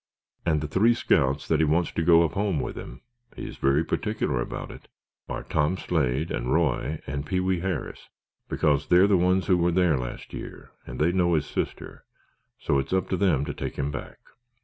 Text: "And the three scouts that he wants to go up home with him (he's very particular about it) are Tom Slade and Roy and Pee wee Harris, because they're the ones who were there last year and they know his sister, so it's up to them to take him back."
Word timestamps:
"And 0.47 0.61
the 0.61 0.67
three 0.67 0.95
scouts 0.95 1.47
that 1.47 1.59
he 1.59 1.63
wants 1.63 1.91
to 1.91 2.01
go 2.01 2.23
up 2.25 2.31
home 2.31 2.59
with 2.59 2.75
him 2.75 3.01
(he's 3.35 3.57
very 3.57 3.83
particular 3.83 4.41
about 4.41 4.71
it) 4.71 4.87
are 5.29 5.43
Tom 5.43 5.77
Slade 5.77 6.31
and 6.31 6.51
Roy 6.51 6.99
and 7.05 7.23
Pee 7.23 7.39
wee 7.39 7.59
Harris, 7.59 8.09
because 8.49 8.87
they're 8.87 9.05
the 9.05 9.15
ones 9.15 9.45
who 9.45 9.59
were 9.59 9.69
there 9.69 9.99
last 9.99 10.33
year 10.33 10.71
and 10.87 10.99
they 10.99 11.11
know 11.11 11.35
his 11.35 11.45
sister, 11.45 12.03
so 12.57 12.79
it's 12.79 12.93
up 12.93 13.09
to 13.09 13.15
them 13.15 13.45
to 13.45 13.53
take 13.53 13.75
him 13.75 13.91
back." 13.91 14.17